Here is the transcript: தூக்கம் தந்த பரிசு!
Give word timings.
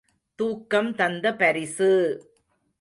தூக்கம் 0.39 0.95
தந்த 0.95 1.35
பரிசு! 1.35 1.91